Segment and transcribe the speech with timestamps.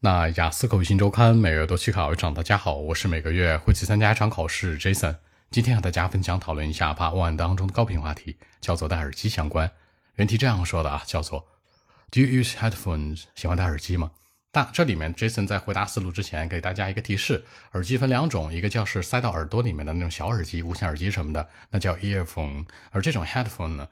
[0.00, 2.32] 那雅思口语新周刊每月都去考一场。
[2.32, 5.16] 大家好，我是每个月会去参加一场考试 Jason。
[5.50, 9.68] 今天和大家分享讨论一下 Part One 当中的高频话题，叫做戴耳机相关。
[10.14, 11.48] 原题这样说的啊，叫做
[12.12, 13.24] Do you use headphones？
[13.34, 14.12] 喜欢戴耳机吗？
[14.52, 23.88] 但这里面 Jason 在回答思路之前，给大家一个提示：耳机分两种，一个叫是塞到耳朵里面的那种小耳机、无线耳机什么的，那叫 earphone；而这种 headphone 呢，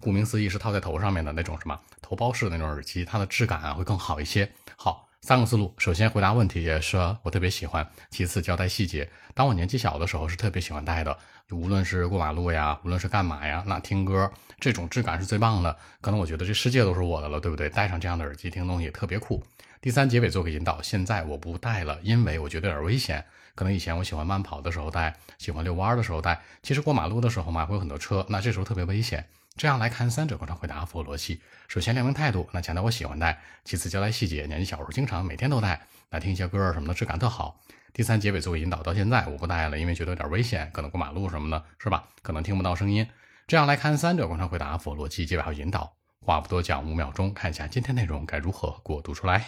[0.00, 4.52] 顾名思义是套在头上面的那种什么头包式的那种耳机，它的质感啊会更好一些。
[4.76, 5.07] 好。
[5.20, 9.10] 三个思路，首先回答问题也是我特别喜欢，其次交代细节。
[9.34, 11.18] 当我年纪小的时候是特别喜欢戴的，
[11.50, 15.76] 无论是过马路呀，无论是干嘛呀，那听歌这种质感是最棒的。
[16.00, 17.68] 可能我觉得这世界都是我的了，对不对？
[17.68, 19.42] 戴上这样的耳机听东西特别酷。
[19.80, 23.24] 第三结尾做个引导，现在我不戴了，因为我觉得有点危险。
[23.54, 29.24] 可能以前我喜欢慢跑的时候戴，喜欢遛弯的时候戴，其实过马路的时候嘛会有很多车，那这时候特别危险。
[29.56, 31.40] 这样来看，三者构成回答符合逻辑。
[31.66, 37.60] 首先，亮明态度，那强调我喜欢戴；其次，交代细节，年纪小时候经常每天都戴，那听一些歌什么的，质感特好。
[37.92, 42.08] 第三，结尾作为引导，到现在我不戴了，因为觉得有点危险，可能过马路什么的，是吧？
[42.22, 43.08] 可能听不到声音。
[43.48, 45.92] 这样来看，三者构成回答符合逻辑，结尾还有引导。
[46.20, 49.44] 话不多讲，五秒钟，看一下今天内容该如何给我读出来。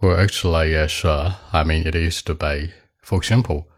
[0.00, 2.72] Well, actually, yes, I mean it is to be.
[3.02, 3.68] For example.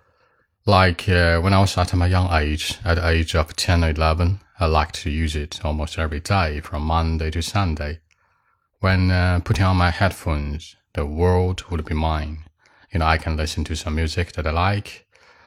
[0.69, 3.91] Like uh, when I was at my young age, at the age of 10 or
[3.91, 8.00] 11, I liked to use it almost every day from Monday to Sunday.
[8.81, 12.39] When uh, putting on my headphones, the world would be mine.
[12.92, 15.06] You know, I can listen to some music that I like,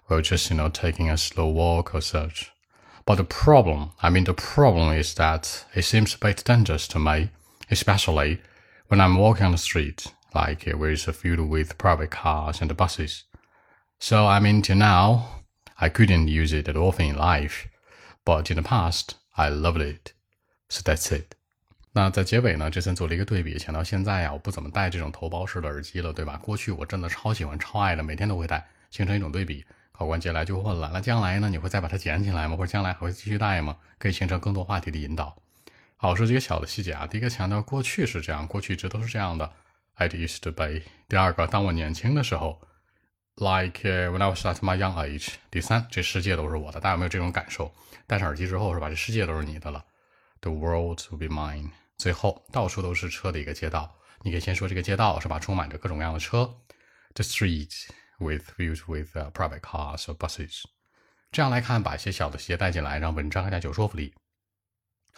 [0.10, 2.52] or just, you know, taking a slow walk or such.
[3.06, 7.00] But the problem, I mean, the problem is that it seems a bit dangerous to
[7.00, 7.32] me,
[7.70, 8.40] especially
[8.88, 13.22] when I'm walking on the street, like it was filled with private cars and buses.
[14.00, 15.44] So I mean, till now,
[15.76, 17.66] I couldn't use it at often in life,
[18.26, 20.14] but in the past, I loved it.
[20.70, 21.36] So that's it.
[21.92, 26.38] 那在结尾呢，这森做了一个对比，想到现在呀，我不怎么戴这种头包式的耳机了，对吧？
[26.38, 29.66] 过去我真的超喜欢、超爱的，每天都会戴，形成一种对比。
[29.92, 32.56] 考官接下来就问了，那将来呢，你会再把它捡起来吗？
[32.56, 33.76] 或者将来还会继续戴吗？
[33.98, 35.36] 可以形成更多话题的引导。
[35.98, 37.08] 好，说几个小的细节啊。
[37.08, 39.52] 第一个强调过去是这样，过去一直都是这样的
[40.00, 40.82] ，it used to be。
[41.08, 42.62] 第二个，当我年轻的时候。
[43.42, 47.74] Like when I was at my young age，第三，这世界都是我的，大家有没有这种感受？
[48.06, 48.90] 戴上耳机之后是吧？
[48.90, 49.86] 这世界都是你的了。
[50.42, 51.70] The world will be mine。
[51.98, 55.40] 最后，到处都是车的一个街道，你可以先说这个街道是吧？
[55.40, 56.54] 充满着各种各样的车。
[57.14, 57.88] The street
[58.18, 60.64] with filled with private cars or buses。
[61.32, 64.14] 这样来看，把一些小的细节带进来，让文章更加有说服力。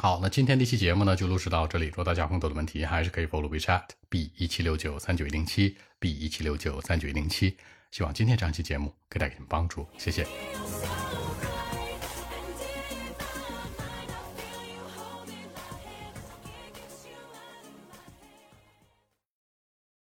[0.01, 1.85] 好，那今天这期节目呢，就录制到这里。
[1.85, 7.55] 如果大家有更多的问题，还是可以 follow WeChat B 一七六九三九一零七 B 一七六九三九一零七。
[7.91, 10.25] 希望今天这期节目给大家一点帮助，谢谢。